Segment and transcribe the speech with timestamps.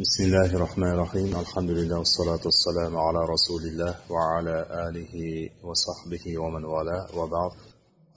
[0.00, 5.15] بسم الله الرحمن الرحيم الحمد لله والصلاة والسلام على رسول الله وعلى آله
[5.63, 7.51] وصحبه ومن والاه وبعد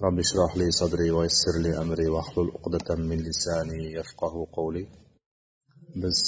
[0.03, 4.87] رب اشرح لي صدري ويسر لي أمري واحلل عقدة من لساني يفقه قولي
[6.03, 6.19] biz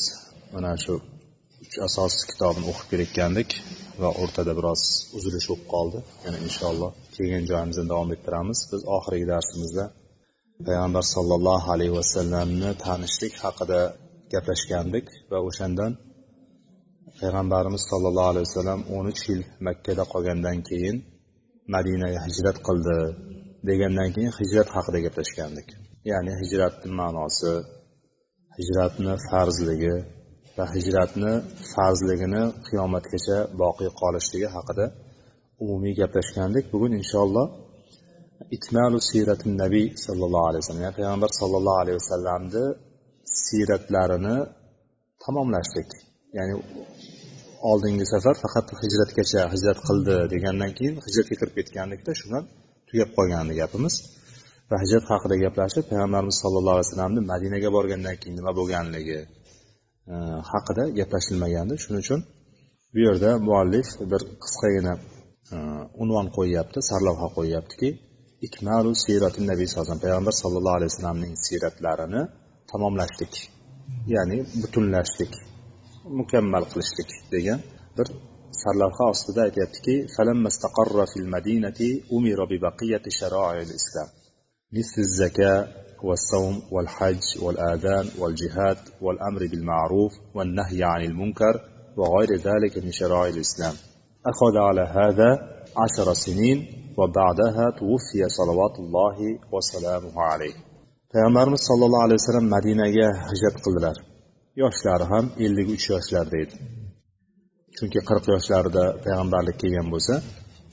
[0.52, 0.94] mana shu
[1.64, 3.50] uch asos kitobni o'qib kelayotgandik
[4.00, 4.82] va o'rtada biroz
[5.18, 9.84] uzilish bo'lib qoldi yana inshaalloh kelgan joyimizdan davom ettiramiz biz oxirgi darsimizda
[10.66, 13.80] payg'ambar sollallohu alayhi vasallamni tanishlik haqida
[14.32, 15.92] gaplashgandik va o'shandan
[17.20, 20.96] payg'ambarimiz sollallohu alayhi vasallam o'n uch yil makkada qolgandan keyin
[21.74, 22.98] madinaga hijrat qildi
[23.68, 25.68] degandan keyin hijrat haqida gaplashgandik.
[26.10, 27.52] Ya'ni hijratni ma'nosi
[28.58, 29.94] hijratni farzligi
[30.56, 31.32] va hijratni
[31.72, 34.86] farzligini qiyomatgacha boqiy qolishligi haqida
[35.62, 36.64] umumiy gaplashgandik.
[36.72, 37.46] Bugun inshaalloh
[38.56, 42.64] itmalu siyratin nabiy sallallohu alayhi vasallam ya'ni payg'ambar sallallohu alayhi vasallamni
[43.44, 44.36] siyratlarini
[45.24, 45.90] tamomlashdik
[46.38, 46.54] ya'ni
[47.70, 52.44] oldingi safar faqat hijratgacha hijrat qildi degandan keyin hijratga kirib ketgandikda shundan
[52.88, 53.94] tugab qolgandi gapimiz.
[54.70, 59.18] Va hijrat haqida gaplashib payg'ambarimiz sallallohu alayhi vasallamni madinaga borgandan keyin nima bo'lganligi
[60.12, 60.14] e,
[60.52, 61.74] haqida gaplashilmagandi.
[61.82, 62.20] Shuning uchun
[62.92, 64.94] bu yerda muallif bir qisqagina
[65.54, 65.56] e,
[66.02, 67.88] unvon qo'yyapti sarlavha qo'yyaptiki
[68.46, 72.22] ikmalu siyratin nabiy sallallohu payg'ambar sallallohu alayhi vasallamning siyratlarini
[72.71, 73.33] tamomlashlik
[74.13, 75.33] ya'ni butunlashlik
[76.19, 77.59] mukammal qilishlik degan
[77.97, 78.07] bir
[78.63, 79.95] sarlavha ostida aytyaptiki
[84.73, 85.67] مثل الزكاة
[86.03, 91.55] والصوم والحج والآذان والجهاد والأمر بالمعروف والنهي عن المنكر
[91.97, 93.73] وغير ذلك من شرائع الإسلام
[94.31, 95.29] أخذ على هذا
[95.83, 96.57] عشر سنين
[96.97, 99.17] وبعدها توفي صلوات الله
[99.53, 100.53] وسلامه عليه
[101.16, 103.96] payg'ambarimiz sollallohu alayhi vasallam madinaga hijrat qildilar.
[104.62, 106.54] Yoshlari ham ellik uch yoshlarda edi
[107.76, 110.14] chunki qirq yoshlarida payg'ambarlik kelgan bo'lsa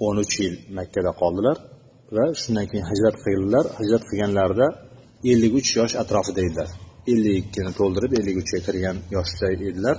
[0.06, 1.58] o'n uch yil makkada qoldilar
[2.16, 3.66] va shundan keyin hijrat qildilar.
[3.80, 4.68] Hijrat qilganlarida
[5.32, 6.70] ellik uch yosh atrofida edilar.
[7.12, 9.98] ellik ikkini to'ldirib ellik uchga kirgan yoshda edilar.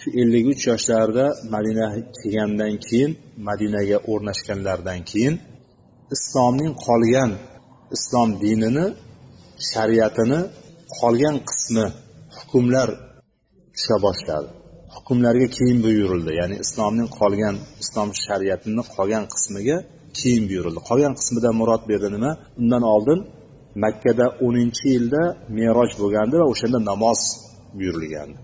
[0.00, 3.12] Shu ellik uch yoshlarida madinaga kelgandan keyin
[3.48, 5.34] madinaga o'rnashganlaridan keyin
[6.16, 7.30] islomning qolgan
[7.96, 8.86] islom dinini
[9.72, 10.40] shariatini
[10.98, 11.86] qolgan qismi
[12.36, 12.88] hukmlar
[13.74, 14.48] tusha boshladi.
[14.94, 16.30] Hukmlarga keyin buyurildi.
[16.40, 19.76] Ya'ni islomning qolgan islom shariatini qolgan qismiga
[20.18, 20.80] keyin buyurildi.
[20.88, 22.30] Qolgan qismidan murod bu yerda nima?
[22.60, 23.20] Undan oldin
[23.84, 25.22] makkada o'ninchi yilda
[25.58, 27.20] meroj bo'lgandi va o'shanda namoz
[27.78, 28.38] buyurilgandi.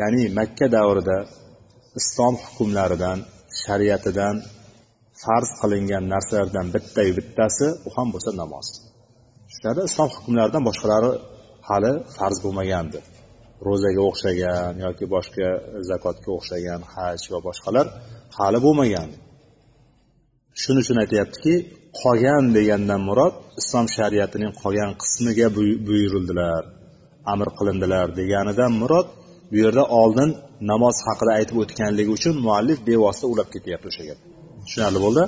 [0.00, 1.16] Ya'ni makka davrida
[2.00, 3.18] islom hukmlaridan
[3.62, 4.36] shariatidan
[5.22, 8.66] farz qilingan narsalardan bittayu bittasi u ham bo'lsa namoz.
[9.64, 11.12] Shularda islom hukmlaridan boshqalari
[11.68, 12.98] hali farz bo'lmagandi.
[13.66, 15.48] Ro'zaga o'xshagan yoki boshqa
[15.90, 17.86] zakotga o'xshagan haj va boshqalar
[18.38, 19.08] hali bo'lmagan
[20.60, 21.54] shuning uchun aytyaptiki
[22.00, 25.46] qolgan degandan murod islom shariatining qolgan qismiga
[25.88, 26.62] buyurildilar
[27.32, 29.08] amr qilindilar deganidan murod
[29.50, 30.30] bu yerda oldin
[30.70, 34.18] namoz haqida aytib o'tganligi uchun muallif bevosita ulab ketyapti o'sha gap.
[34.64, 35.22] Tushunarli bo'ldi?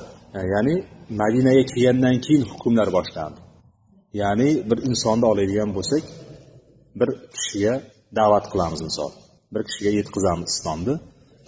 [0.54, 0.74] Ya'ni
[1.20, 3.40] madinaga kelgandan keyin hukmlar boshlandi.
[4.20, 6.04] Ya'ni bir insonni oladigan bo'lsak
[7.00, 7.74] bir kishiga
[8.18, 9.10] da'vat qilamiz misol.
[9.54, 10.94] Bir kishiga yetkazamiz islomni.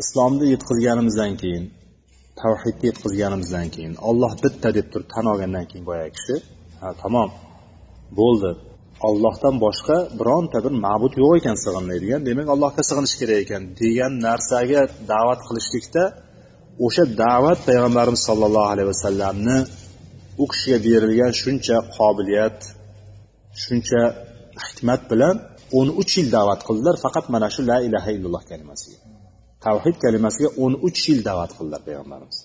[0.02, 1.64] Islomni yetkazganimizdan keyin
[2.40, 6.36] tavhidni yetkazganimizdan keyin olloh bitta deb turib tan olgandan keyin boyagi kishi
[6.80, 7.30] ha tamom
[8.20, 8.50] bo'ldi.
[9.08, 12.20] Ollohdan boshqa bironta bir ma'bud yo'q ekan sig'inmaydigan.
[12.28, 14.80] Demak allohga sig'inish kerak ekan degan narsaga
[15.12, 16.02] da'vat qilishlikda
[16.86, 19.58] o'sha da'vat payg'ambarimiz sollallohu alayhi vasallamni
[20.42, 22.58] u kishiga berilgan shuncha qobiliyat
[23.62, 24.02] shuncha
[24.66, 25.36] hikmat bilan
[25.78, 28.98] o'n uch yil da'vat qildilar faqat mana shu la ilaha illalloh kalimasiga.
[29.64, 32.38] Tavhid kalimasiga o'n uch yil da'vat qildilar payg'ambarimiz.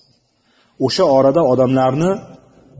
[0.86, 2.10] O'sha orada odamlarni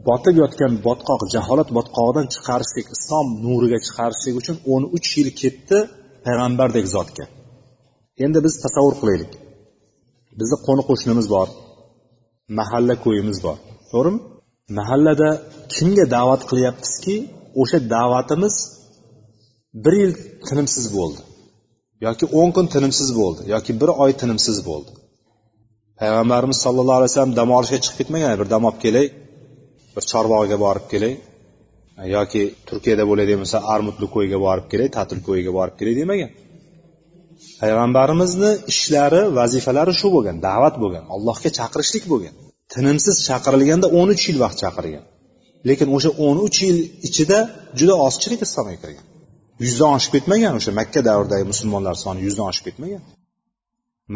[0.08, 5.78] botib yotgan botqoq jaholat botqog'idan chiqarishlik islom nuriga chiqarishlik uchun o'n uch yil ketdi
[6.26, 7.24] payg'ambardek zotga.
[8.24, 9.32] Endi biz tasavvur qilaylik.
[10.38, 11.48] Bizni qo'ni qo'shnimiz bor
[12.58, 13.58] mahalla ko'yimiz bor
[13.92, 14.20] to'g'rimi?
[14.78, 15.30] Mahallada
[15.74, 17.16] kimga da'vat qilyapmizki
[17.62, 18.54] o'sha da'vatimiz
[19.84, 20.12] bir yil
[20.48, 21.20] tinimsiz bo'ldi.
[22.06, 24.90] Yoki o'n kun tinimsiz bo'ldi yoki bir oy tinimsiz bo'ldi.
[26.00, 29.06] Payg'ambarimiz sollallohu alayhi vasallam dam olishga chiqib ketmagan bir dam olib kelay
[29.94, 31.14] bir chorbog'iga borib kelay
[32.16, 36.30] yoki turkiyada bo'ladigan bo'lsa armutli ko'yga borib kelay ta'til ko'yiga borib kelay demagan.
[37.60, 42.34] Payg'ambarimizni ishlari vazifalari shu bo'lgan da'vat bo'lgan allohga chaqirishlik bo'lgan.
[42.74, 45.04] Tinimsiz chaqirilganda o'n uch yil vaqt chaqirgan.
[45.68, 46.78] Lekin o'sha o'n uch yil
[47.08, 47.38] ichida
[47.78, 49.06] juda ozchilik islomga kirgan.
[49.64, 53.02] Yuzdan oshib ketmagan o'sha makka davridagi musulmonlar soni yuzdan oshib ketmagan.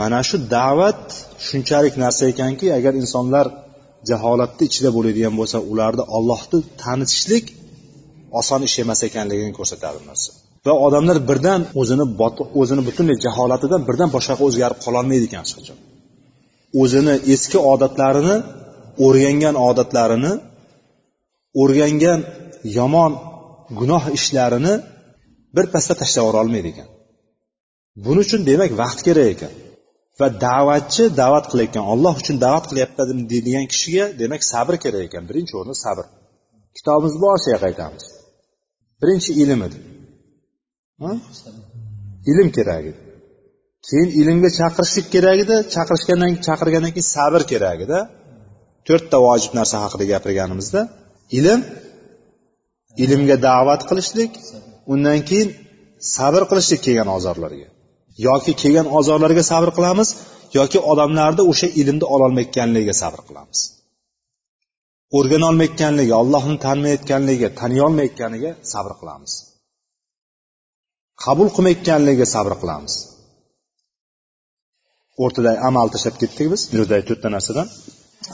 [0.01, 1.03] Mana shu da'vat
[1.49, 3.47] shunchalik narsa ekanki agar insonlar
[4.11, 7.45] jaholatni ichida bo'ladigan bo'lsa ularni ollohni tanitishlik
[8.41, 10.31] oson ish emas ekanligini ko'rsatadi narsa.
[10.67, 12.05] Va odamlar birdan o'zini
[12.61, 15.79] o'zini butunlay jaholatidan birdan boshqaga o'zgarib qololmaydi ekan hech qachon
[16.83, 18.37] o'zini eski odatlarini
[19.07, 20.33] o'rgangan odatlarini
[21.63, 22.21] o'rgangan
[22.79, 23.13] yomon
[23.79, 24.75] gunoh ishlarini
[25.57, 26.89] birpasda tashlab yuborolmaydi ekan.
[28.05, 29.53] Buning uchun demak vaqt kerak ekan.
[30.21, 35.23] Va da'vatchi da'vat qilayotgan olloh uchun da'vat qilyapman deydigan kishiga demak sabr kerak ekan.
[35.31, 36.05] Birinchi o'rinda sabr.
[36.77, 38.05] Kitobimiz boshiga qaytamiz
[39.03, 39.79] birinchi ilm edi.
[42.31, 43.08] Ilm kerak edi.
[43.87, 47.99] Keyin ilmga chaqirishlik kerak edi chaqirishgandan chaqirgandan keyin sabr kerak edi
[48.87, 50.81] to'rtta vojib narsa haqida gapirganimizda
[51.39, 51.61] ilm
[53.05, 54.33] ilmga da'vat qilishlik
[54.93, 55.49] undan keyin
[56.17, 57.69] sabr qilishlik kelgan ozorlarga.
[58.27, 60.09] Yoki kelgan ozorlarga sabr qilamiz
[60.59, 63.61] yoki odamlarni o'sha ilmni ololmayotganligiga sabr qilamiz.
[65.19, 69.33] O'rganolmayotganligi ollohni tanimayotganligiga taniyolmayotganiga sabr qilamiz.
[71.25, 72.95] Qabul qilmayotganligiga sabr qilamiz.
[75.23, 76.61] O'rtada amal tashlab ketdik biz.
[76.73, 77.67] Dunyodagi to'rtta narsadan.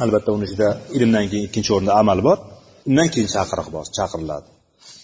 [0.03, 2.39] Albatta uni ichida ilmdan keyin ikkinchi o'rinda amal bor
[2.89, 4.49] undan keyin chaqiriq bor chaqiriladi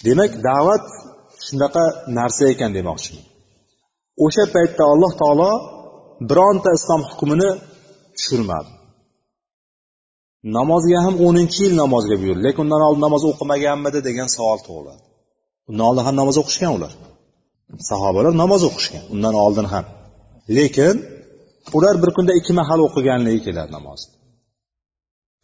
[0.07, 0.87] demak da'vat
[1.47, 1.85] shunaqa
[2.19, 3.25] narsa ekan demoqchiman.
[4.25, 5.51] O'sha paytda alloh taolo
[6.31, 7.51] bironta islom hukmini
[8.17, 8.71] tushirmadi.
[10.57, 15.03] Namozga ham o'ninchi yil namozga buyurdi lekin undan oldin namoz o'qimaganmidi degan savol tug'iladi.
[15.71, 16.93] Undan oldin ham namoz o'qishgan ular.
[17.91, 19.85] Sahobalar namoz o'qishgan undan oldin ham.
[20.57, 20.97] Lekin
[21.77, 24.13] ular bir kunda ikki mahal o'qiganligi keladi namozni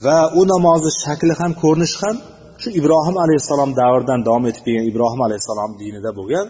[0.05, 2.17] va u namozni shakli ham ko'rinishi ham
[2.63, 6.47] shu ibrohim alayhissalom davridan davom etib kelgan ibrohim alayhissalom dinida bo'lgan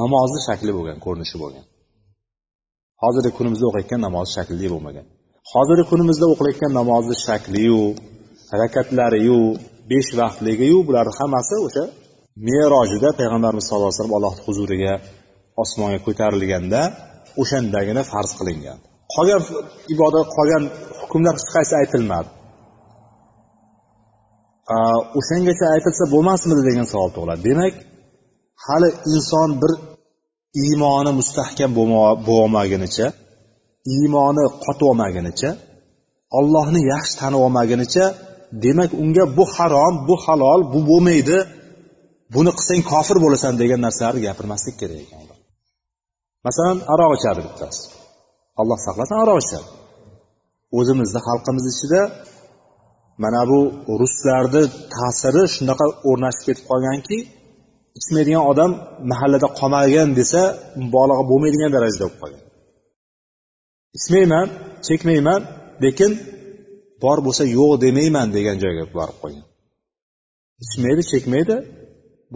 [0.00, 1.64] namozni shakli bo'lgan ko'rinishi bo'lgan.
[3.02, 5.06] Hozirgi kunimizda o'qiyotgan namoz shakli bo'lmagan.
[5.52, 7.82] Hozirgi kunimizda o'qilayotgan namozni shakliyu
[8.60, 9.40] rakatlariyu
[9.90, 11.84] besh vaqtligiyu bularni hammasi o'sha
[12.48, 14.92] merojida payg'ambarimiz sallallohu alayhi vasallam allohni huzuriga
[15.62, 16.80] osmonga ko'tarilganda
[17.42, 18.78] o'shandagina farz qilingan.
[19.14, 19.42] Qolgan
[19.94, 20.64] ibodat qolgan
[21.00, 22.28] hukmlar hech qaysi aytilmadi.
[25.18, 27.40] O'shangacha aytilsa bo'lmasmidi degan savol tug'iladi.
[27.48, 27.74] Demak
[28.66, 29.72] hali inson bir
[30.64, 31.70] iymoni mustahkam
[32.28, 33.06] bo'lolmagunicha
[33.96, 35.50] iymoni qotib olmagunicha
[36.38, 38.04] ollohni yaxshi tanib olmagunicha
[38.64, 41.38] demak unga bu harom bu halol bu bo'lmaydi
[42.34, 45.20] buni qilsang kofir bo'lasan degan narsalarni gapirmaslik kerak ekan.
[46.46, 47.82] Masalan aroq ichadi bittasi.
[48.62, 49.68] Alloh saqlasin aroq ichadi
[50.78, 52.02] o'zimizni xalqimiz ichida
[53.22, 53.60] mana bu
[54.00, 54.62] ruslarni
[54.94, 57.18] ta'siri shunaqa o'rnashib ketib qolganki
[57.98, 58.70] ichmaydigan odam
[59.10, 60.42] mahallada qolmagan desa
[60.82, 62.44] mubolag'a bo'lmaydigan darajada bo'lib qolgan.
[63.98, 64.46] Ichmayman
[64.86, 65.40] chekmayman
[65.84, 66.12] lekin
[67.04, 69.46] bor bo'lsa yo'q demayman degan joyga borib qolgan.
[70.64, 71.56] Ichmaydi chekmaydi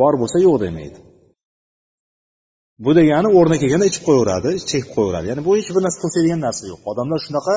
[0.00, 0.98] bor bo'lsa yo'q demaydi.
[2.84, 5.26] Bu degani o'rni kelganda ichib qo'yaveradi chekib qo'yaveradi.
[5.30, 6.80] Ya'ni bu hech bir narsa qilmaydigan narsa yo'q.
[6.90, 7.56] Odamlar shunaqa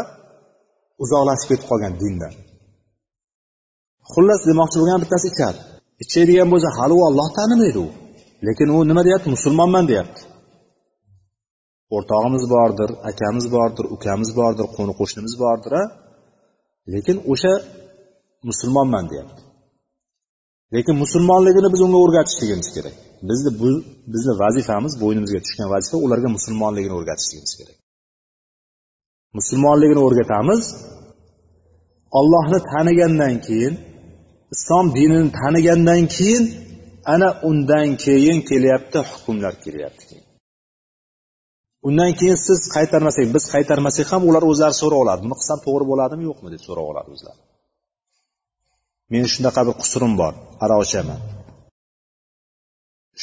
[1.04, 2.34] uzoqlashib ketib qolgan dindan
[4.14, 5.60] xullas demoqchi bo'lgan bittasi ichadi
[6.04, 7.90] ichadigan bo'lsa hali u olloh tanimaydi u.
[8.48, 9.28] Lekin u nima deyapti?
[9.36, 10.22] Musulmonman deyapti.
[11.96, 15.84] O'rtog'imiz bordir akamiz bordir ukamiz bordir qo'ni qo'shnimiz bordir a
[16.94, 17.54] lekin o'sha
[18.50, 19.42] musulmonman deyapti.
[20.76, 22.96] Lekin musulmonligini biz unga o'rgatishligimiz kerak.
[23.30, 23.70] Bizni bu
[24.14, 27.78] bizni vazifamiz bo'ynimizga tushgan vazifa ularga musulmonligini o'rgatishligimiz kerak.
[29.38, 30.64] Musulmonligini o'rgatamiz.
[32.20, 33.74] Ollohni tanigandan keyin
[34.56, 36.44] islom dinini tanigandan keyin
[37.14, 40.16] ana undan keyin kelyapti hukmlar kelyapti
[41.88, 46.24] undan keyin siz qaytarmasak biz qaytarmasak ham ular o'zlari so'rab oladi buni qilsam to'g'ri bo'ladimi
[46.30, 47.40] yo'qmi deb so'rab oladi o'zlari.
[49.12, 50.34] Meni shunaqa bir qusurim bor.
[50.64, 51.20] Aroq ichaman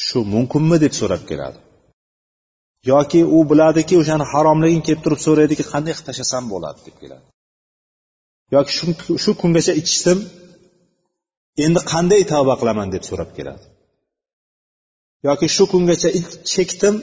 [0.04, 1.58] shu mumkinmi deb so'rab keladi.
[2.92, 7.24] Yoki u biladiki o'shani haromligini kelib turib so'raydiki qanday qilib tashlasam bo'ladi deb keladi.
[8.54, 8.72] Yoki
[9.24, 10.18] shu kungacha ichdim
[11.64, 13.64] endi qanday tavba qilaman deb so'rab keladi.
[15.28, 16.08] Yoki shu kungacha
[16.52, 16.94] chekdim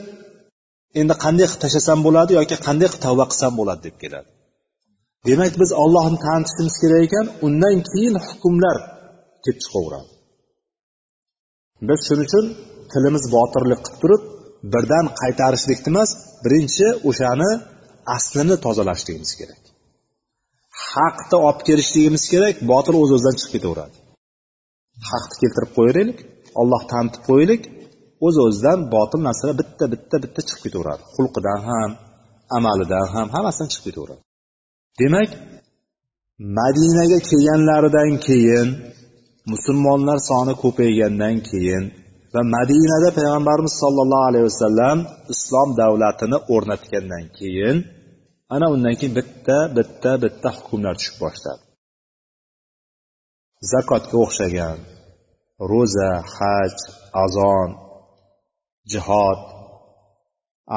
[1.00, 4.28] endi qanday qilib tashlasam bo'ladi yoki qanday qilib tavba qilsam bo'ladi deb keladi.
[5.28, 8.76] Demak biz ollohni tanitishimiz kerak ekan undan keyin hukmlar
[9.44, 10.10] kelib chiqaveradi.
[11.88, 12.46] Biz shuning uchun
[12.92, 14.22] tilimiz botirlik qilib turib
[14.72, 16.10] birdan qaytarishlikni emas
[16.44, 17.50] birinchi o'shani
[18.16, 19.62] aslini tozalashligimiz kerak.
[20.92, 23.96] Haqni olib kelishligimiz kerak botil o'z o'zidan chiqib ketaveradi.
[25.10, 26.18] Haqni keltirib qo'yaylik
[26.60, 27.62] olloh tanitib qo'yaylik
[28.26, 31.02] o'z o'zidan botil narsalar bitta bitta bitta chiqib ketaveradi.
[31.14, 31.90] Xulqidan ham
[32.58, 34.22] amalidan ham hammasidan chiqib ketaveradi.
[35.00, 35.30] Demak
[36.58, 38.68] madinaga kelganlaridan keyin
[39.52, 41.84] musulmonlar soni ko'paygandan keyin
[42.34, 44.98] va madinada payg'ambarimiz sollallohu alayhi vasallam
[45.34, 47.76] islom davlatini o'rnatgandan keyin
[48.54, 51.62] ana undan keyin bitta bitta bitta hukmlar tushib boshladi.
[53.72, 54.78] Zakotga o'xshagan
[55.70, 56.74] ro'za haj
[57.24, 57.70] azon
[58.92, 59.40] jihod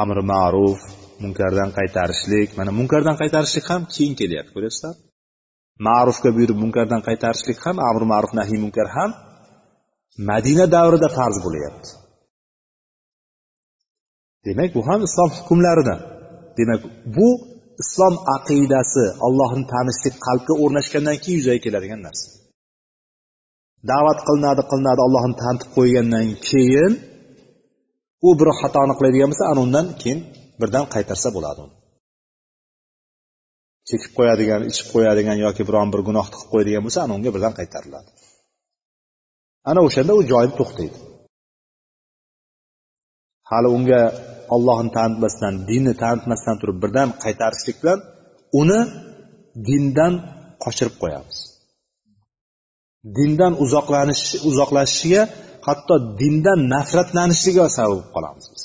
[0.02, 0.82] amri ma'ruf
[1.24, 2.50] munkardan qaytarishlik.
[2.60, 4.96] Mana munkardan qaytarishlik ham keyin kelyapti ko'ryapsizlar.
[5.88, 9.12] Ma'rufga buyurib munkardan qaytarishlik ham amr ma'ruf nahiy munkar ham
[10.30, 11.90] madina davrida farz bo'lyapti.
[14.46, 16.00] Demak bu ham islom hukmlaridan
[16.58, 16.82] demak
[17.16, 17.30] bu
[17.84, 22.28] islom aqidasi allohni tanishlik qalbga o'rnashgandan keyin yuzaga keladigan narsa.
[23.92, 26.94] Da'vat qilinadi qilinadi allohni tanitib qo'ygandan keyin
[28.28, 30.20] u bir xatoni qiladigan bo'lsa ana undan keyin
[30.62, 31.76] birdan qaytarsa bo'ladi uni.
[33.90, 38.10] Chekib qo'yadigan ichib qo'yadigan yoki biron bir gunohni qilib qo'yadigan bo'lsa ana unga birdan qaytariladi.
[39.70, 40.98] Ana o'shanda u joyida to'xtaydi.
[43.50, 44.02] Hali unga
[44.56, 48.00] ollohni tanitmasdan dinni tanitmasdan turib birdan qaytarishlik bilan
[48.62, 48.80] uni
[49.68, 50.14] dindan
[50.64, 51.38] qochirib qo'yamiz.
[53.18, 55.24] Dindan uzoqlanish uzoqlashishiga
[55.68, 58.65] hatto dindan nafratlanishiga sabab bo'lib qolamiz biz.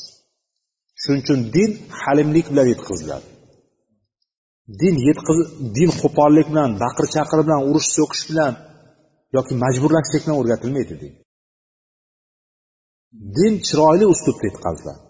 [1.03, 3.29] Shuning uchun din halimlik bilan yetkaziladi
[4.81, 5.39] din yetqiz
[5.77, 8.53] din qo'pollik bilan baqir chaqir bilan urush so'kish bilan
[9.37, 11.13] yoki majburlashlik bilan o'rgatilmaydi din.
[13.37, 15.01] Din chiroyli uslubda yetkaziladi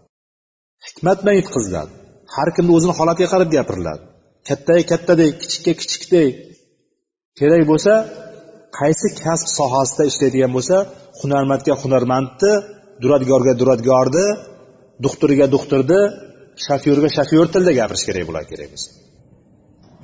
[0.86, 1.92] hikmat bilan yetkaziladi
[2.34, 4.02] har kimni o'zini holatiga qarab gapiriladi.
[4.48, 6.32] Kattaga kattadek kichikka kichikdek
[7.38, 7.92] kerak bo'lsa
[8.78, 10.76] qaysi kasb sohasida ishlaydigan bo'lsa
[11.20, 12.52] hunarmandga hunarmandni
[13.02, 14.26] duradgorga duradgorni
[15.04, 16.00] doktorga doktorni
[16.66, 18.88] shofyorga shofyor tilida gapirish kerak bo'ladi kerak bo'lsa.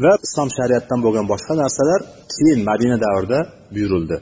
[0.04, 2.00] Va islom shariatidan bo'lgan boshqa narsalar
[2.34, 3.38] keyin madina davrida
[3.74, 4.16] buyurildi.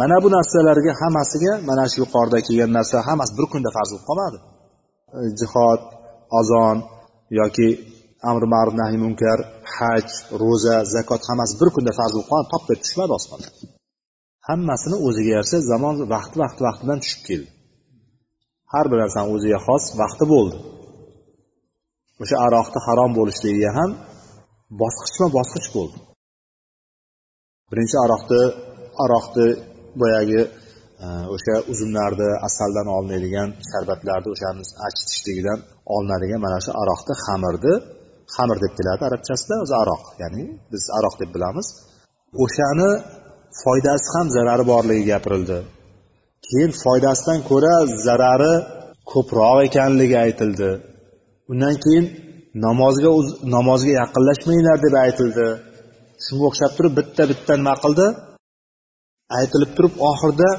[0.00, 4.38] Mana bu narsalarga hammasiga mana shu yuqorida kelgan narsa hammasi bir kunda farz bo'lib qolmadi.
[5.16, 5.80] E, jihod
[6.40, 6.76] azon
[7.40, 7.68] yoki
[8.30, 9.38] amri ma'ruf nahiy munkar
[9.76, 10.06] haj
[10.42, 13.52] ro'za zakot hammasi bir kunda farz bo'lib qolmadi top tushmadi osmondan
[14.48, 17.48] hammasini o'ziga yarasha zamon vaqti vaqti vaqti bilan tushib keldi.
[18.72, 20.58] Har bir narsani o'ziga xos vaqti bo'ldi.
[22.22, 23.90] O'sha aroqni harom bo'lishligiga ham
[24.82, 25.98] bosqichma bosqich bo'ldi.
[27.70, 28.42] Birinchi aroqni
[29.04, 29.46] aroqni
[30.00, 30.40] boyagi
[31.04, 35.58] e, o'sha uzumlarni asaldan olinadigan sharbatlarni o'shani achitishligidan
[35.94, 37.74] olinadigan mana shu aroqni xamirni
[38.34, 41.66] xamir deb keladi arabchasida o'zi aroq ya'ni biz aroq deb bilamiz.
[42.44, 42.90] O'shani
[43.62, 45.58] foydasi ham zarari borligi gapirildi.
[46.46, 47.74] Keyin foydasidan ko'ra
[48.06, 48.54] zarari
[49.12, 50.70] ko'proq ekanligi aytildi.
[51.50, 52.06] Undan keyin
[52.66, 53.10] namozga
[53.56, 55.46] namozga yaqinlashmanglar deb aytildi.
[56.24, 58.06] Shunga o'xshab turib bitta bitta nima qildi?
[59.38, 60.50] Aytilib turib oxirida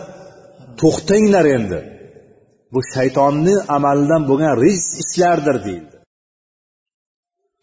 [0.82, 1.80] to'xtanglar endi.
[2.74, 5.96] Bu shaytonni amalidan bo'lgan ris ishlardir deyildi.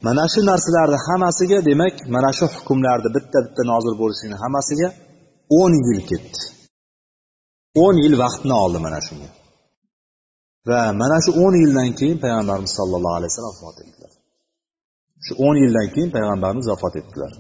[0.07, 4.89] Mana shu narsalarni hammasiga demak mana shu hukmlarni bitta bitta nozil bo'lishini hammasiga
[5.61, 6.41] o'n yil ketdi.
[7.85, 9.31] O'n yil vaqtni oldi mana shunga.
[10.69, 14.13] Va mana shu o'n yildan keyin payg'ambarimiz sollallohu alayhi vasallam vafot etdilar.
[15.27, 17.33] Shu o'n yildan keyin payg'ambarimiz vafot etdilar.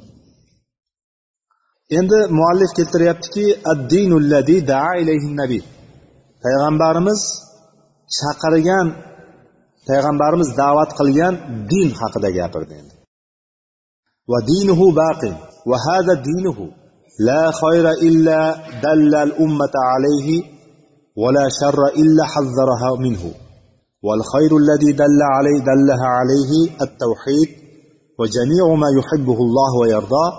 [1.99, 3.45] Endi muallif keltiryaptiki
[6.45, 7.21] payg'ambarimiz
[8.18, 8.87] chaqirgan
[9.88, 11.35] payg'ambarimiz da'vat qilgan
[11.73, 12.95] din haqida gapirdi endi.
[14.30, 15.35] Va dinuhu baqin
[15.71, 16.66] va hada dinuhu
[17.27, 18.39] la khayra illa
[18.86, 20.38] dalla al ummata alayhi
[21.22, 23.32] va la sharra illa hazzaraha minhu
[24.08, 26.51] والخير الذي دل عليه دلها عليه
[26.86, 27.50] التوحيد
[28.20, 30.32] وجميع ما يحبه الله ويرضاه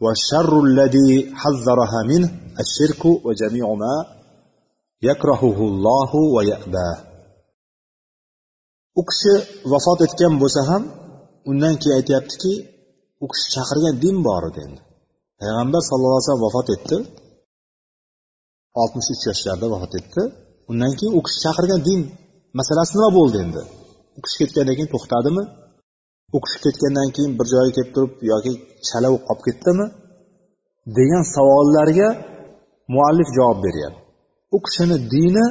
[0.00, 3.94] والشر الذي حذرها منه الشرك وجميع ما
[5.02, 6.96] يكرهه الله ويأباه
[9.00, 9.32] u kishi
[9.72, 10.82] vafot etgan bo'lsa ham
[11.50, 12.52] undan keyin aytyaptiki
[13.24, 14.80] u kishi chaqirgan din bor edi endi
[15.39, 16.97] Payg'ambar sallallohu alayhi vasallam vafot etdi.
[18.81, 20.21] Oltmish uch yoshlarida vafot etdi.
[20.69, 22.01] Undan keyin u kishi chaqirgan din
[22.59, 23.61] masalasi nima bo'ldi endi?
[24.17, 25.43] U kishi ketgandan keyin to'xtadimi?
[26.35, 28.51] U kishi ketgandan keyin bir joyga kelib turib yoki
[28.87, 29.85] chala bo'lib qolib ketdimi?
[30.97, 32.09] Degan savollarga
[32.95, 33.99] muallif javob beryapti.
[34.55, 35.45] U kishini dini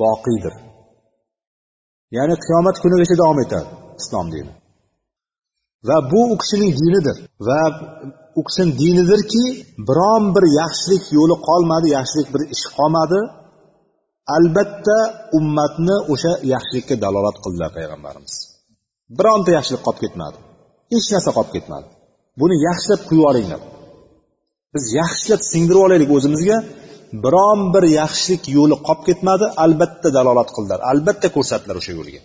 [0.00, 0.54] boqiydir.
[2.16, 3.68] Ya'ni qiyomat kunigacha davom etadi
[4.00, 4.52] islom dini.
[5.88, 7.16] Va bu u kishining dinidir.
[7.46, 7.60] Va
[8.38, 9.44] u kishini dinidirki
[9.88, 13.20] biron bir yaxshilik yo'li qolmadi yaxshilik bir ish qolmadi.
[14.36, 14.98] Albatta
[15.38, 18.34] ummatni o'sha yaxshilikka dalolat qildilar payg'ambarimiz.
[19.18, 20.38] Bironta yaxshilik qolib ketmadi
[20.92, 21.88] hech narsa qolib ketmadi.
[22.40, 23.62] Buni yaxshilab quyib olinglar
[24.74, 26.58] biz yaxshilab singdirib olaylik o'zimizga.
[27.24, 32.20] Biron bir yaxshilik yo'li qolib ketmadi albatta dalolat qildilar albatta ko'rsatdilar o'sha yo'lga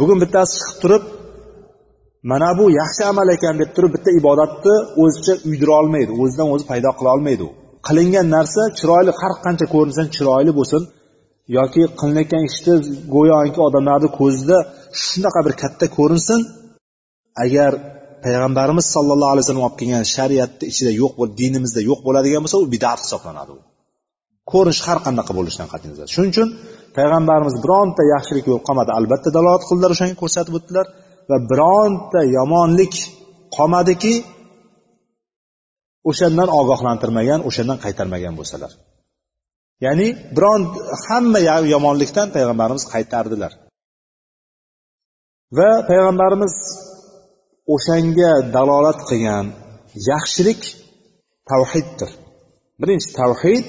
[0.00, 1.04] bugun bittasi chiqib turib
[2.30, 6.90] mana bu yaxshi amal ekan deb turib bitta ibodatni o'zicha uydira olmaydi o'zidan o'zi paydo
[6.98, 7.50] qila olmaydi u.
[7.88, 10.82] Qilingan narsa chiroyli har qancha ko'rinsin chiroyli bo'lsin
[11.58, 12.74] yoki qilinayotgan ishni
[13.14, 14.58] go'yoki odamlarni ko'zida
[15.04, 16.40] shunaqa bir katta ko'rinsin
[17.44, 17.72] agar
[18.24, 22.98] payg'ambarimiz sallallohu alayhi vasallam olib kelgan shariatni ichida yo'q dinimizda yo'q bo'ladigan bo'lsa u bidat
[23.04, 23.58] hisoblanadi u.
[24.52, 26.06] Ko'rinish har qanaqa bo'lishidan qat'iy nazar.
[26.14, 26.48] Shuning uchun
[26.96, 28.90] payg'ambarimiz bironta yaxshilik yo'l qolmadi.
[28.98, 30.86] Albatta dalolat qildilar o'shanga ko'rsatib o'tdilar.
[31.28, 32.94] Va bironta yomonlik
[33.56, 34.14] qolmadiki
[36.10, 38.72] o'shandan ogohlantirmagan o'shandan qaytarmagan bo'lsalar.
[39.84, 40.62] Ya'ni biron
[41.06, 41.40] hamma
[41.74, 43.52] yomonlikdan payg'ambarimiz qaytardilar.
[45.56, 46.54] Va payg'ambarimiz
[47.74, 49.46] o'shanga dalolat qilgan
[50.10, 50.60] yaxshilik
[51.50, 52.10] tavhiddir.
[52.80, 53.64] Birinchi tavhid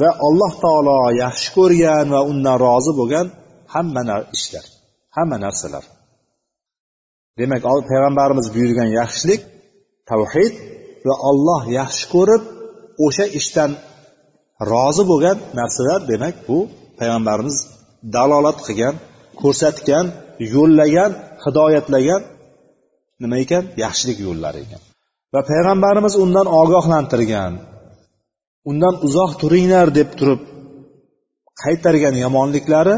[0.00, 3.26] va alloh taolo yaxshi ko'rgan va undan rozi bo'lgan
[3.74, 4.02] hamma
[4.36, 4.64] ishlar
[5.16, 5.84] hamma narsalar.
[7.40, 9.40] Demak payg'ambarimiz buyurgan yaxshilik
[10.10, 10.54] tavhid
[11.06, 12.42] va olloh yaxshi ko'rib
[13.06, 13.70] o'sha ishdan
[14.72, 16.58] rozi bo'lgan narsalar demak bu
[16.98, 17.56] payg'ambarimiz
[18.14, 18.94] dalolat qilgan
[19.42, 20.06] ko'rsatgan
[20.54, 21.10] yo'llagan
[21.44, 22.22] hidoyatlagan
[23.22, 23.64] nima ekan?
[23.84, 24.82] Yaxshilik yo'llari ekan.
[25.34, 27.52] Va payg'ambarimiz undan ogohlantirgan
[28.70, 30.40] undan uzoq turinglar deb turib
[31.62, 32.96] qaytargan yomonliklari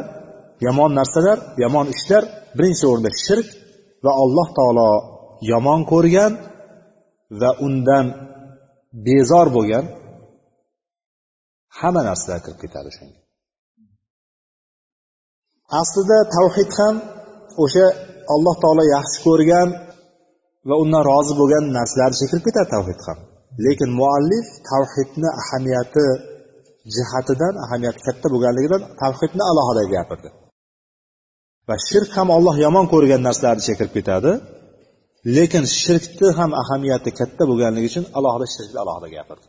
[0.67, 2.23] yomon narsalar yomon ishlar
[2.57, 3.49] birinchi o'rinda shirk
[4.05, 4.91] va alloh taolo
[5.51, 6.33] yomon ko'rgan
[7.41, 8.07] va undan
[9.07, 9.85] bezor bo'lgan
[11.79, 13.21] hamma narsalar kirib ketadi shunga.
[15.81, 16.95] Aslida tavhid ham
[17.63, 17.87] o'sha
[18.35, 19.69] alloh taolo yaxshi ko'rgan
[20.69, 23.19] va undan rozi bo'lgan narsalar ichiga kirib ketadi tavhid ham.
[23.65, 26.07] Lekin muallif tavhidni ahamiyati
[26.95, 30.29] jihatidan ahamiyati katta bo'lganligidan tavhidni alohida gapirdi.
[31.69, 34.33] Va shirk ham olloh yomon ko'rgan narsalar ichiga kirib ketadi.
[35.37, 39.47] Lekin shirkni ham ahamiyati katta bo'lganligi uchun alohida shirkni alohida gapirdi.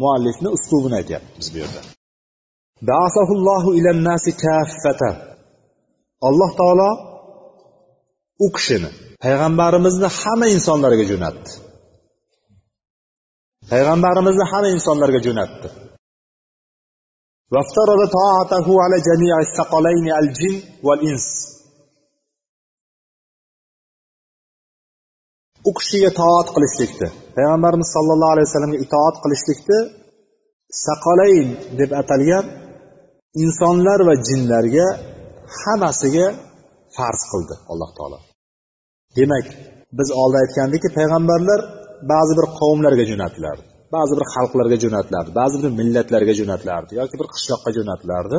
[0.00, 1.80] Muallifni uslubini aytyapmiz bu yerda.
[6.28, 6.90] Alloh taolo
[8.44, 8.90] u kishini
[9.24, 11.50] payg'ambarimizni hamma insonlarga jo'natdi.
[13.70, 15.68] Payg'ambarimizni hamma insonlarga jo'natdi.
[17.53, 21.27] وافترض طاعته على جميع الثقلين الجن والإنس
[25.69, 29.79] u kishiga toat qilishlikni payg'ambarimiz sollallohu alayhi vasallamga itoat qilishlikni
[30.85, 32.45] saqolayn deb atalgan
[33.43, 34.87] insonlar va jinlarga
[35.61, 36.27] hammasiga
[36.95, 38.19] farz qildi alloh taolo
[39.17, 39.45] demak
[39.97, 41.59] biz oldin aytgandikki payg'ambarlar
[42.11, 43.63] ba'zi bir qavmlarga jo'natilardi
[43.94, 48.38] ba'zi bir xalqlarga jo'natilardi ba'zi bir millatlarga jo'natilardi yoki bir qishloqqa jo'natilardi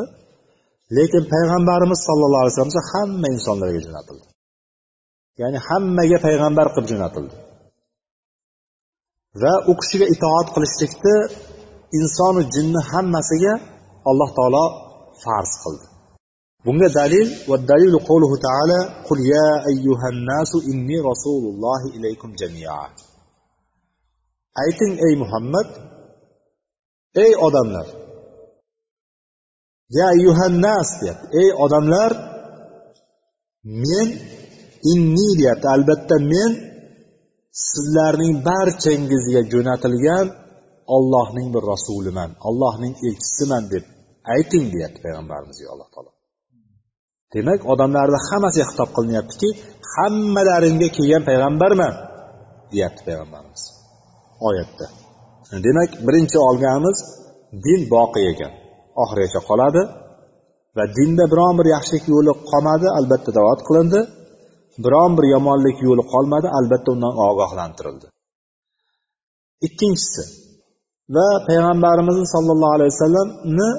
[0.95, 4.25] lekin payg'ambarimiz sallallohu alayhi vasallam hamma insonlarga jo'natildi.
[5.41, 7.35] Ya'ni hammaga payg'ambar qilib jo'natildi.
[9.41, 11.15] Va u kishiga itoat qilishlikni
[11.99, 13.53] insonu jinni hammasiga
[14.09, 14.65] alloh taolo
[15.23, 15.85] farz qildi.
[16.65, 22.81] Bunga dalil va dalil qavluhu taala qul ya ayyuhan nasu inni rasulullohi ilaykum jamia.
[24.63, 25.67] Ayting ey muhammad
[27.23, 27.87] ey odamlar.
[29.99, 31.27] Ya yuhannas deyapti.
[31.41, 32.11] Ey odamlar
[33.83, 34.07] men
[34.91, 36.51] inni deyapti albatta men
[37.67, 40.27] sizlarning barchangizga jo'natilgan
[40.95, 43.83] ollohning bir rasuliman allohning elchisiman deb
[44.35, 46.11] ayting deyapti payg'ambarimizga alloh taolo.
[47.33, 49.49] Demak odamlarni hammasiga xitob qilinyaptiki
[49.93, 51.93] hammalaringga kelgan payg'ambarman
[52.71, 53.63] deyapti payg'ambarimiz.
[54.47, 54.85] Oyatda.
[55.65, 56.99] Demak birinchi olganimiz
[57.65, 58.53] din boqiy ekan.
[59.01, 59.81] Oxirigacha qoladi
[60.77, 63.99] va dinda biron bir yaxshilik yo'li qolmadi albatta da'vat qilindi.
[64.85, 68.07] Biron bir yomonlik yo'li qolmadi albatta undan ogohlantirildi.
[69.67, 70.23] Ikkinchisi
[71.15, 73.69] va payg'ambarimizni sollallohu alayhi vasallamni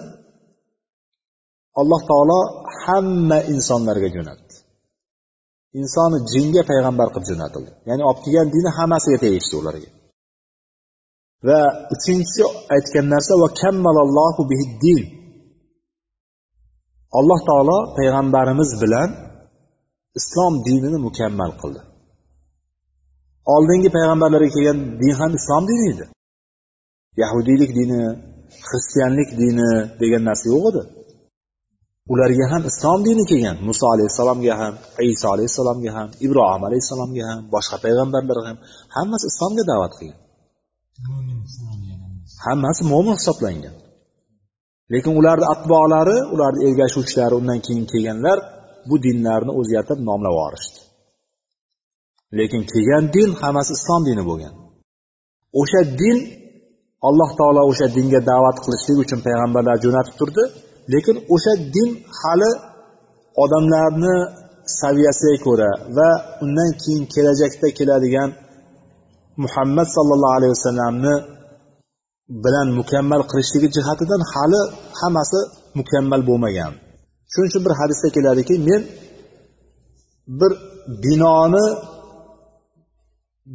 [1.81, 2.41] alloh taolo
[2.83, 4.55] hamma insonlarga jo'natdi.
[5.81, 7.73] Insoni jinga payg'ambar qilib jo'natildi.
[7.89, 9.89] Ya'ni olib kelgan dini hammasiga tegishli ularga.
[11.47, 11.61] Va
[11.95, 12.43] uchinchisi
[12.75, 14.43] aytgan narsa va kammalallohu
[14.85, 15.03] din
[17.19, 19.11] alloh taolo payg'ambarimiz bilan
[20.19, 21.81] islom dinini mukammal qildi.
[23.55, 26.05] Oldingi payg'ambarlarga kelgan din ham islom dini edi.
[27.23, 28.01] Yahudiylik dini
[28.69, 29.69] xristianlik dini
[30.01, 30.83] degan narsa yo'q edi.
[32.13, 33.57] Ularga ham islom dini kelgan.
[33.69, 34.75] Muso alayhissalomga ham
[35.15, 38.59] iso alayhissalomga ham ibrohim alayhissalomga ham boshqa payg'ambarlarga ham
[38.97, 40.21] hammasi islomga da'vat qilgan.
[42.45, 43.75] Hammasi mo'min hisoblangan.
[44.93, 48.39] Lekin ularni atbolari ularni ergashuvchilari undan keyin kelganlar
[48.89, 50.79] bu dinlarni o'zgartirib nomlab yuborishdi.
[52.39, 54.55] Lekin kelgan din hammasi islom dini bo'lgan.
[55.61, 56.19] O'sha din
[57.09, 60.45] alloh taolo o'sha dinga da'vat qilishlik uchun payg'ambarlar jo'natib turdi.
[60.93, 61.89] Lekin o'sha din
[62.21, 62.51] hali
[63.43, 64.17] odamlarni
[64.81, 66.11] saviyasiga ko'ra va
[66.45, 68.31] undan keyin kelajakda keladigan
[69.45, 71.15] muhammad sollallohu alayhi vasallamni
[72.45, 74.61] bilan mukammal qilishligi jihatidan hali
[75.01, 75.41] hammasi
[75.79, 76.73] mukammal bo'lmagan.
[77.33, 78.83] Shuning uchun bir hadisda keladiki men
[80.41, 80.53] bir
[81.05, 81.67] binoni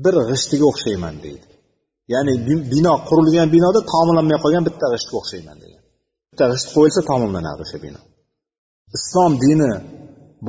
[0.04, 1.46] bir g'ishtiga o'xshayman deydi.
[2.14, 2.34] Ya'ni
[2.74, 5.82] bino qurilgan binoda ta'minlanmay qolgan bitta g'ishtga o'xshayman degan
[6.32, 8.00] bitta g'isht qo'yilsa tamomlanadi o'sha bino.
[8.98, 9.72] Islom dini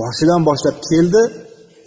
[0.01, 1.23] boshidan boshlab keldi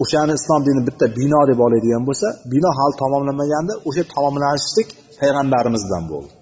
[0.04, 4.88] o'shani islom dini bitta bino deb oladigan bo'lsa bino hali tamomlanmaganda o'sha tamomlanishlik
[5.22, 6.34] payg'ambarimizdan bo'ldi.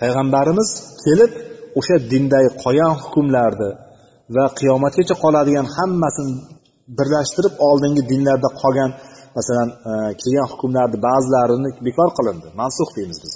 [0.00, 0.68] Payg'ambarimiz
[1.04, 1.32] kelib
[1.78, 3.70] o'sha dindagi qolgan hukmlarni
[4.34, 6.32] va qiyomatgacha qoladigan hammasini
[6.98, 8.90] birlashtirib oldingi dinlarda qolgan
[9.36, 12.46] masalan e, kelgan hukmlarni ba'zilarini bekor qilindi.
[12.60, 13.32] Mansux deymiz biz.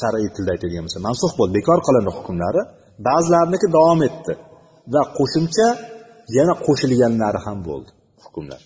[0.00, 1.52] Shar'iy tilda aytadigan bo'lsa mansux bo'ldi.
[1.58, 2.62] Bekor qilindi hukmlari.
[3.08, 4.32] Ba'zilariniki davom etdi
[4.94, 5.68] va qo'shimcha
[6.38, 7.90] yana qo'shilganlari ham bo'ldi
[8.24, 8.60] hukmlar.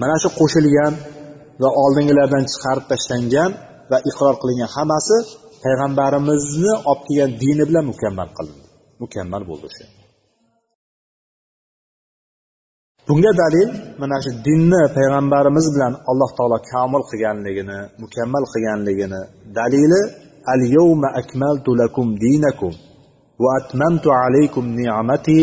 [0.00, 0.92] Mana shu qo'shilgan
[1.62, 3.50] va oldingilardan chiqarib tashlangan
[3.90, 5.16] va iqror qilingan hammasi
[5.64, 8.66] payg'ambarimizni olib kelgan dini bilan mukammal qilindi.
[9.02, 9.86] Mukammal bo'ldi o'sha.
[13.08, 13.68] Bunga dalil
[14.00, 19.20] mana shu dinni payg'ambarimiz bilan alloh taolo komil qilganligini mukammal qilganligini
[19.58, 20.00] dalili
[20.52, 22.72] al yawma akmaltu lakum dinakum
[23.42, 25.40] va atmamtu alaykum ni'mati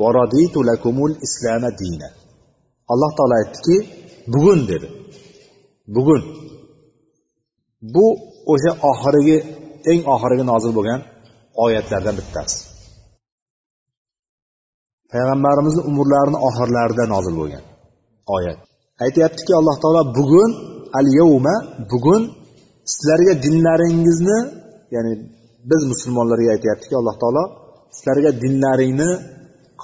[0.00, 2.08] va raditu lakumul islama dina.
[2.92, 3.76] Alloh taolo aytdiki
[4.32, 4.88] bugun dedi
[5.96, 6.22] bugun.
[7.94, 8.06] Bu
[8.52, 9.36] o'sha oxirgi
[9.90, 11.00] eng oxirgi nozil bo'lgan
[11.64, 12.58] oyatlardan bittasi.
[15.12, 17.64] Payg'ambarimizni umrlarini oxirlarida nozil bo'lgan
[18.36, 18.58] oyat.
[19.04, 20.50] Aytyaptiki alloh taolo bugun
[20.98, 21.54] al yavma
[21.92, 22.22] bugun
[22.92, 24.38] sizlarga dinlaringizni
[24.94, 25.12] ya'ni
[25.70, 27.44] biz musulmonlarga aytyaptiki alloh taolo
[27.96, 29.10] sizlarga dinlaringni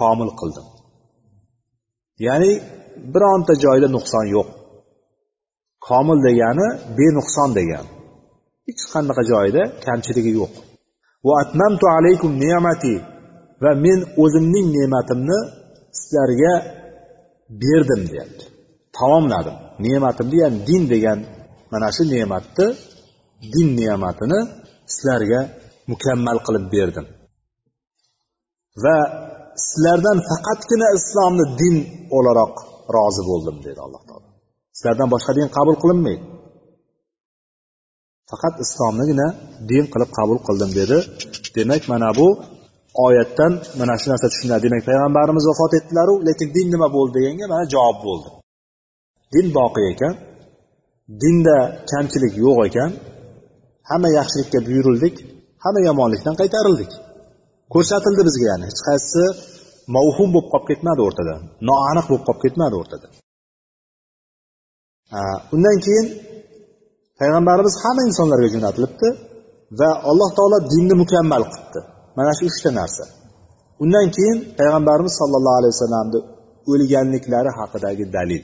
[0.01, 0.67] komil qildim
[2.27, 2.51] ya'ni
[3.15, 4.49] bironta joyda nuqson yo'q.
[5.89, 6.67] Komil degani
[6.99, 7.91] benuqson degani
[8.67, 10.53] hech qanaqa joyida kamchiligi yo'q.
[11.27, 12.95] Va atmamtu alaykum ne'mati
[13.63, 15.39] va men o'zimning ne'matimni
[15.99, 16.55] sizlarga
[17.63, 18.45] berdim deyapti.
[18.99, 19.57] Tamomladim.
[19.85, 21.19] Ne'matimni ya'ni din degan
[21.73, 22.67] mana shu ne'matni
[23.53, 24.39] din ne'matini
[24.95, 25.41] sizlarga
[25.91, 27.07] mukammal qilib berdim.
[28.85, 28.97] Va
[29.67, 31.77] sizlardan faqatgina islomni din
[32.17, 32.55] o'laroq
[32.95, 34.30] rozi bo'ldim dedi alloh taolo.
[34.81, 36.25] Sizlardan boshqa din qabul qilinmaydi.
[38.31, 39.29] Faqat islomnigina
[39.71, 40.99] din qilib qabul qildim dedi.
[41.57, 42.29] Demak mana bu
[43.07, 44.63] oyatdan mana shu narsa tushuniladi.
[44.67, 48.29] Demak payg'ambarimiz vafot etdilaru lekin din nima bo'ldi deganga mana javob bo'ldi.
[49.35, 50.15] Din boqiy ekan
[51.23, 51.59] dinda
[51.91, 52.91] kamchilik yo'q ekan
[53.91, 55.15] hamma yaxshilikka buyurildik
[55.65, 56.93] hamma yomonlikdan qaytarildik.
[57.75, 59.25] Ko'rsatildi bizga ya'ni hech qaysisi
[59.97, 61.35] mavhum bo'lib qolib ketmadi o'rtada
[61.69, 63.09] noaniq bo'lib qolib ketmadi o'rtada.
[65.55, 66.07] undan keyin
[67.21, 69.09] payg'ambarimiz hamma insonlarga jo'natilibdi
[69.81, 71.81] va alloh taolo dinni mukammal qilibdi.
[72.17, 73.05] Mana shu uchta narsa.
[73.83, 76.19] Undan keyin payg'ambarimiz sollallohu alayhi vasallamni
[76.71, 78.43] o'lganliklari haqidagi dalil.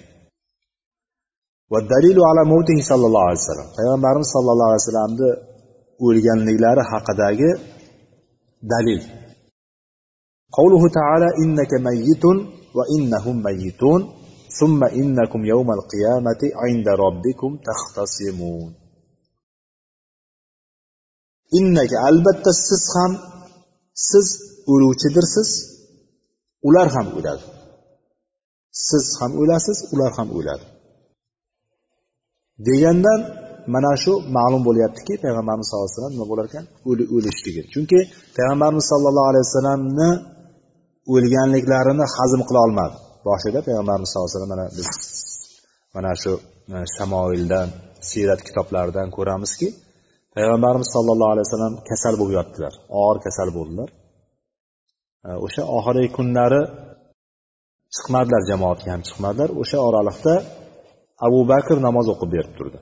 [1.72, 3.68] Va dalilu ala muting sallallohu alayhi vasallam.
[3.78, 5.28] Payg'ambarimiz sallallohu alayhi vasallamni
[6.06, 7.50] o'lganliklari haqidagi
[8.72, 9.00] dalil.
[10.56, 12.36] Qavluhu taala innaka mayyitun
[12.76, 14.00] va innahum mayyitun.
[14.58, 18.70] summa innakum yawmal qiyamati 'inda robbikum taxtasimun.
[21.58, 23.12] Innaka albatta siz ham
[24.08, 24.26] siz
[24.72, 25.50] o'luvchidirsiz
[26.68, 27.44] ular ham o'ladi
[28.88, 30.66] siz ham o'lasiz ular ham o'ladi
[32.66, 33.20] degandan
[33.74, 36.64] mana shu ma'lum bo'lyaptiki payg'ambarimiz sallallohu alayhi vasallam nima bo'lar ekan?
[37.16, 38.00] O'lishligi chunki
[38.36, 40.10] payg'ambarimiz sollallohu alayhi vasallamni
[41.14, 42.96] o'lganliklarini hazm qila olmadi.
[43.28, 44.88] Boshida payg'ambarimiz sallallohu alayhi vasallam mana biz
[45.96, 46.32] mana shu
[46.96, 47.68] shamoildan
[48.10, 49.68] siyrat kitoblaridan ko'ramizki
[50.34, 53.88] payg'ambarimiz sollallohu alayhi vasallam kasal bo'lib yotdilar og'ir kasal bo'ldilar.
[55.26, 56.62] E, o'sha oxirgi kunlari
[57.94, 59.48] chiqmadilar jamoatga ham chiqmadilar.
[59.62, 60.34] O'sha oraliqda
[61.26, 62.78] abu bakr namoz o'qib berib turdi.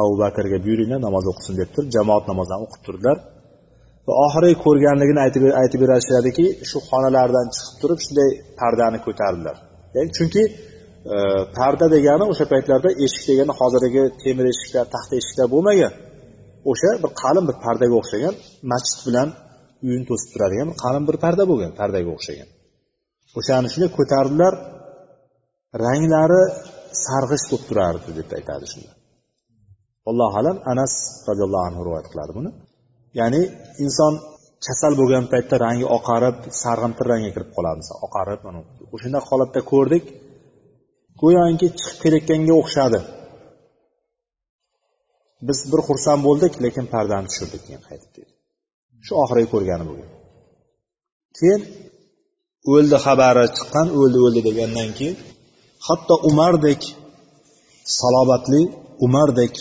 [0.00, 3.16] Abu bakrga buyuringlar namoz o'qisin deb turib jamoat namozlarini o'qib turdilar.
[4.06, 9.56] Va oxiri ko'rganligini aytib aytib berishadiki shu xonalardan chiqib turib shunday pardani ko'tardilar.
[9.96, 10.42] Ya'ni chunki
[11.14, 11.16] e,
[11.58, 15.92] parda degani o'sha paytlarda eshik degani hozirgi temir eshiklar taxta eshiklar bo'lmagan.
[16.70, 18.34] O'sha bir qalin bir pardaga o'xshagan
[18.72, 19.28] masjid bilan
[19.88, 22.48] uyni to'sib turadigan qalin bir parda bo'lgan pardaga o'xshagan.
[23.38, 24.54] O'shani shunday ko'tardilar
[25.84, 26.42] ranglari
[27.04, 28.92] sarg'ish bo'lib turardi deb aytadi shunda.
[30.10, 30.92] Allohu alam anas
[31.28, 32.50] roziyallohu anhu rivoyat qiladi buni.
[33.18, 33.42] Ya'ni
[33.84, 34.14] inson
[34.66, 38.40] kasal bo'lgan paytda rangi oqarib sarg'imtir rangga kirib qoladi misol oqarib
[38.94, 40.04] o'shanday holatda ko'rdik.
[41.22, 43.00] Go'yoki chiqib kelayotganga o'xshadi.
[45.48, 48.32] Biz bir xursand bo'ldik lekin pardani tushirdik keyin qaytib deydi
[49.06, 50.10] shu oxirgi ko'rgani bo'lgan.
[51.38, 51.60] Keyin
[52.72, 55.16] o'ldi xabari chiqqan o'ldi o'ldi degandan keyin
[55.86, 56.82] hatto umardek
[57.98, 58.62] salobatli
[59.06, 59.54] umardek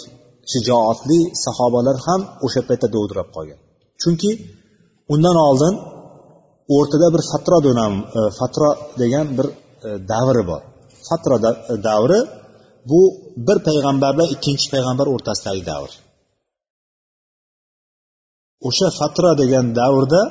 [0.52, 3.60] shijoatli sahobalar ham o'sha paytda dovdirab qolgan.
[4.02, 4.32] Chunki
[5.14, 5.74] undan oldin
[6.76, 8.22] o'rtada bir fatro dönam e,
[9.02, 9.48] degan bir
[9.88, 10.62] e, davri bor.
[11.08, 11.38] Fatra
[11.74, 12.20] e, davri
[12.90, 13.02] bu
[13.48, 15.92] bir payg'ambar bilan ikkinchi payg'ambar o'rtasidagi davr.
[18.68, 20.22] O'sha fatro degan davrda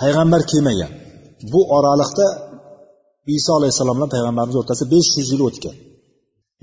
[0.00, 0.92] payg'ambar kelmagan.
[1.52, 2.26] Bu oraliqda
[3.38, 5.76] iso alayhissalom bilan payg'ambarimiz o'rtasida besh yuz yil o'tgan.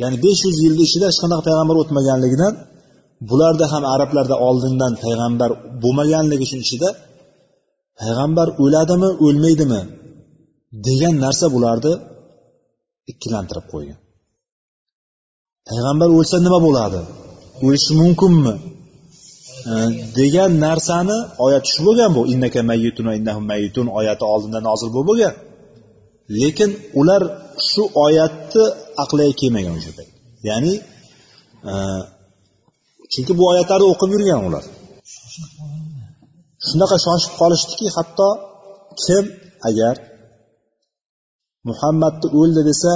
[0.01, 2.53] Ya'ni besh yuz yilni ichida hech qanaqa payg'ambar o'tmaganligidan
[3.29, 5.49] bularda ham arablarda oldindan payg'ambar
[5.83, 6.89] bo'lmaganligi uchun ichida
[8.01, 9.81] payg'ambar o'ladimi o'lmaydimi
[10.87, 11.93] degan narsa bularni
[13.11, 13.99] ikkilantirib qo'ygan.
[15.69, 17.01] Payg'ambar o'lsa nima bo'ladi?
[17.65, 18.55] O'lishi mumkinmi?
[20.19, 22.21] Degan narsani oyat shu bo'lgan bu.
[22.33, 25.33] Innaka mayyitun innahum mayyitun oyati oldindan nozil bo'lib bo'lgan.
[26.39, 27.21] Lekin ular
[27.69, 28.63] shu oyatni
[29.03, 30.11] aqliga kelmagan o'sha payt.
[30.49, 30.73] Ya'ni
[31.71, 31.73] e,
[33.11, 34.63] chunki bu oyatlarni o'qib yurgan ular.
[36.67, 38.29] Shunaqa shoshib qolishdiki hatto
[39.03, 39.25] kim
[39.69, 39.95] agar
[41.69, 42.91] muhammadni o'ldi desa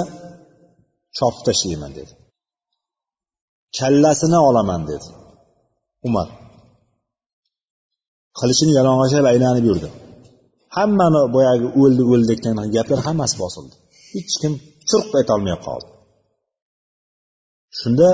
[1.17, 2.13] chopib tashlayman dedi.
[3.77, 5.07] Kallasini olaman dedi.
[6.07, 6.27] Umar.
[8.39, 9.89] Qilichini yalang'ochlab aylanib yurdi.
[10.75, 13.75] Hammani boyagi o'ldi o'ldi degan gaplar hammasi bosildi.
[14.13, 14.53] Hech kim
[14.89, 15.89] churq aytolmay qoldi.
[17.79, 18.09] Shunda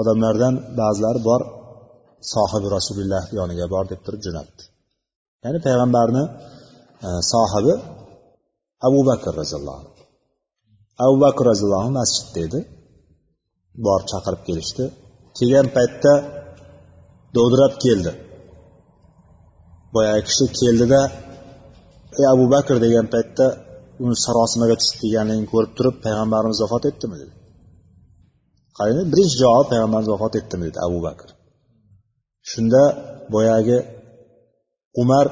[0.00, 1.40] odamlardan ba'zilari bor
[2.34, 4.62] sohibi rasululloh yoniga bor deb turib jo'natdi.
[5.44, 6.24] Ya'ni payg'ambarni
[7.06, 7.74] e, sohibi
[8.86, 9.92] abu bakr roziyallohu anhu.
[11.04, 12.60] Abu bakr roziyallohu anhu masjidda edi.
[13.86, 14.84] Borib chaqirib kelishdi.
[15.38, 16.12] Kelgan paytda
[17.36, 18.12] dovdirab keldi.
[19.94, 21.00] Boyagi kishi keldida
[22.18, 23.46] ey abu bakr degan paytda
[24.04, 27.32] uni sarosimaga tushib kelganligini ko'rib turib payg'ambarimiz vafot etdimi dedi.
[28.76, 31.28] Qarang birinchi javob payg'ambarimiz vafot etdimi dedi abu bakr.
[32.50, 32.82] Shunda
[33.34, 33.78] boyagi
[35.02, 35.26] umar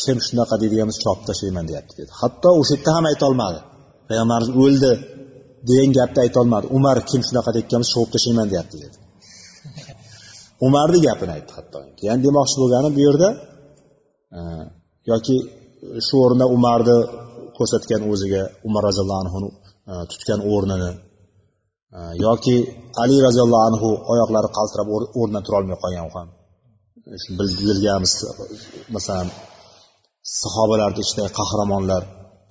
[0.00, 2.10] kim shunaqa deydigan bo'lsa chopib tashlayman deyapti dedi.
[2.20, 3.60] Hatto o'sha yerda ham aytolmadi
[4.08, 4.92] payg'ambarimiz o'ldi
[5.68, 8.96] degan gapni aytolmadi umar kim shunaqa deyotgan bo'lsa chopib tashlayman deyapti dedi.
[10.66, 13.28] Umarni gapini aytdi hatto ya'ni demoqchi bo'lgani bu yerda
[14.36, 14.40] e,
[15.10, 15.36] yoki
[16.06, 16.96] shu o'rinda umarni
[17.56, 19.48] ko'rsatgan o'ziga umar roziyallohu anhuni
[19.90, 20.90] e, tutgan o'rnini
[21.96, 22.56] e, yoki
[23.02, 24.88] ali roziyallohu anhu oyoqlari qaltirab
[25.20, 26.28] o'rnidan turolmay qolgan u ham
[27.38, 28.12] bilganmiz
[28.96, 29.28] masalan
[30.42, 32.02] sahobalarni ichidagi qahramonlar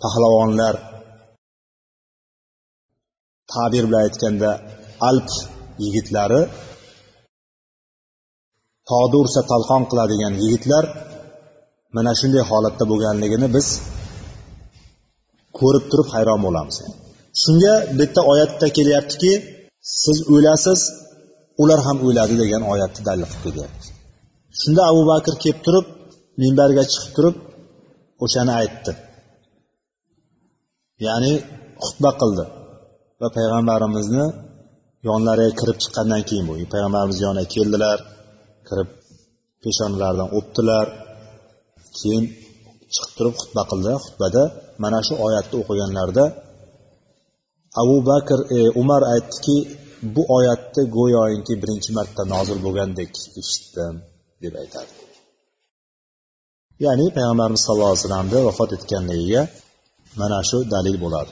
[0.04, 0.76] pahlavonlar.
[3.54, 4.52] Tabir bilan aytganda
[5.10, 5.30] alp
[5.84, 6.41] yigitlari
[8.89, 10.84] tog'da ursa talqon qiladigan yigitlar
[11.95, 13.67] mana shunday holatda bo'lganligini biz
[15.60, 16.78] ko'rib turib hayron bo'lamiz.
[17.41, 19.32] Shunga bitta oyatda kelyaptiki
[20.02, 20.80] siz o'lasiz
[21.62, 23.88] ular ham o'ladi degan oyatni dalil qilib kelyapti
[24.60, 25.86] shunda abu bakr kelib turib
[26.41, 27.36] minbarga chiqib turib
[28.24, 28.91] o'shani aytdi.
[31.08, 31.34] Ya'ni
[31.86, 32.45] xutba qildi
[33.21, 34.26] va payg'ambarimizni
[35.08, 36.54] yonlariga kirib chiqqandan keyin bu.
[36.74, 37.98] Payg'ambarimiz yoniga keldilar.
[38.67, 38.89] Kirib
[39.63, 40.86] peshonalaridan o'pdilar.
[41.97, 42.25] Keyin
[42.93, 43.93] chiqib turib xutba qildi.
[44.06, 44.43] Xutbada
[44.84, 46.25] mana shu oyatni o'qiganlarida
[47.82, 49.58] abu bakr e, umar aytdiki
[50.15, 53.95] bu oyatni go'yoki birinchi marta nozil bo'lgandek eshitdim
[54.43, 54.93] deb aytadi.
[56.86, 59.41] Ya'ni payg'ambarimiz sallallohu alayhi vasallamni vafot etganligiga
[60.19, 61.32] mana shu dalil bo'ladi.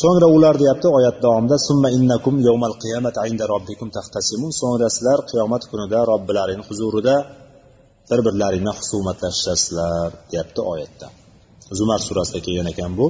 [0.00, 4.50] So'ngra ular deyapti oyat davomida summa innakum yawmal qiyamati inda robbikum tahtasimun.
[4.60, 7.14] So'ngra sizlar qiyomat kunida robbilaring huzurida
[8.10, 11.06] bir birlaringni husumatlashasizlar deyapti oyatda.
[11.78, 13.06] Zumar surasida kelgan ekan bu.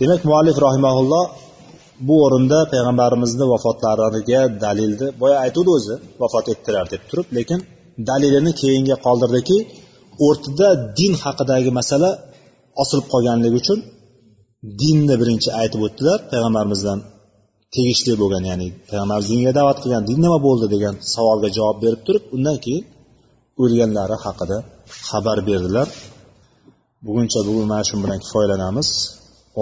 [0.00, 1.24] Demak muallif rahimaulloh
[2.08, 7.60] bu o'rinda payg'ambarimizni vafotlariga dalilni boya aytuvdi o'zi vafot etdilar deb turib lekin
[8.10, 9.58] dalilini keyinga qoldirdiki
[10.26, 12.10] o'rtada din haqidagi masala
[12.82, 13.78] osilib qolganligi uchun
[14.80, 16.18] dinni birinchi aytib o'tdilar.
[16.32, 16.98] Payg'ambarimizdan
[17.74, 22.24] tegishli bo'lgan ya'ni payg'ambar dinga da'vat qilgan din nima bo'ldi degan savolga javob berib turib
[22.36, 22.84] undan keyin
[23.62, 24.58] o'lganlari haqida
[25.08, 25.88] xabar berdilar.
[27.06, 28.88] Buguncha bugun mana shu bilan kifoyalanamiz.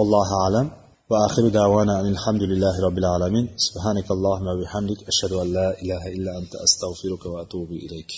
[0.01, 0.67] Allohu alam
[1.11, 3.45] va axiru davana alhamdulillahi robbil alamin.
[3.65, 4.99] Subhanakallohumma bihamdik.
[5.11, 8.11] Ashhadu an la ilaha illa anta astag'firuka va atubu ilayk.